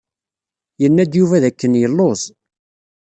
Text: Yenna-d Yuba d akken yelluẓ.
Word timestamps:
Yenna-d 0.81 1.13
Yuba 1.17 1.41
d 1.41 1.43
akken 1.49 1.73
yelluẓ. 1.81 2.21